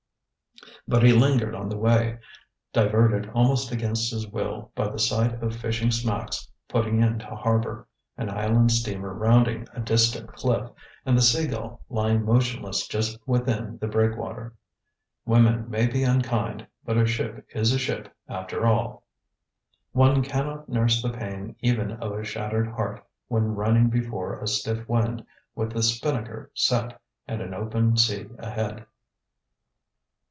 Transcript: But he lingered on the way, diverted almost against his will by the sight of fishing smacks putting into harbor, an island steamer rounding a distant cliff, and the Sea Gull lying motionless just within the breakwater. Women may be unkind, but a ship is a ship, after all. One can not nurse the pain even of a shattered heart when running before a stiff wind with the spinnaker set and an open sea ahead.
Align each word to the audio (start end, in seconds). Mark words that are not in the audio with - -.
But 0.87 1.03
he 1.03 1.13
lingered 1.13 1.55
on 1.55 1.69
the 1.69 1.77
way, 1.77 2.19
diverted 2.73 3.29
almost 3.33 3.71
against 3.71 4.11
his 4.11 4.27
will 4.27 4.71
by 4.75 4.89
the 4.89 4.99
sight 4.99 5.41
of 5.41 5.55
fishing 5.55 5.89
smacks 5.91 6.49
putting 6.67 7.01
into 7.01 7.25
harbor, 7.27 7.87
an 8.17 8.29
island 8.29 8.71
steamer 8.71 9.13
rounding 9.13 9.67
a 9.73 9.79
distant 9.79 10.33
cliff, 10.33 10.69
and 11.05 11.15
the 11.15 11.21
Sea 11.21 11.47
Gull 11.47 11.81
lying 11.87 12.25
motionless 12.25 12.87
just 12.87 13.17
within 13.27 13.77
the 13.77 13.87
breakwater. 13.87 14.53
Women 15.23 15.69
may 15.69 15.85
be 15.87 16.03
unkind, 16.03 16.67
but 16.83 16.97
a 16.97 17.05
ship 17.05 17.45
is 17.53 17.71
a 17.71 17.79
ship, 17.79 18.13
after 18.27 18.65
all. 18.65 19.03
One 19.93 20.23
can 20.23 20.45
not 20.47 20.67
nurse 20.67 21.01
the 21.01 21.11
pain 21.11 21.55
even 21.61 21.91
of 21.91 22.11
a 22.11 22.23
shattered 22.23 22.67
heart 22.67 23.05
when 23.29 23.55
running 23.55 23.89
before 23.89 24.39
a 24.39 24.47
stiff 24.47 24.89
wind 24.89 25.25
with 25.55 25.71
the 25.71 25.83
spinnaker 25.83 26.51
set 26.53 26.99
and 27.27 27.39
an 27.41 27.53
open 27.53 27.95
sea 27.97 28.25
ahead. 28.39 28.85